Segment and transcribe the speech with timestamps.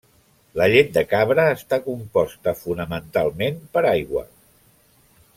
[0.59, 4.25] La llet de cabra està composta fonamentalment per aigua.